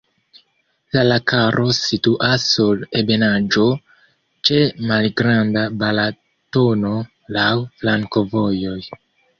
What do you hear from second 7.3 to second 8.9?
laŭ flankovojoj.